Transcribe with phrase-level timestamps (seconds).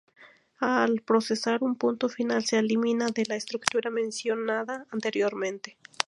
[0.57, 5.77] Al procesar un punto final se elimina de la estructura mencionada anteriormente.